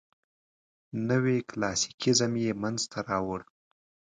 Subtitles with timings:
[1.09, 3.39] نوي کلاسیکیزم یې منځ ته راوړ.